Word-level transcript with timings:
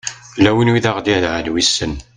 yella 0.35 0.51
win 0.55 0.69
i 0.79 0.87
aɣ-d-idɛan 0.89 1.51
wissen 1.53 1.93